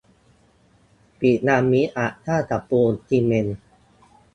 [1.19, 3.57] พีระมิดอาจสร้างจากปูนซีเมนต์